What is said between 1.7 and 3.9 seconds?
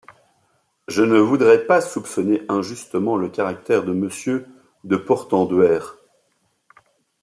soupçonner injustement le caractère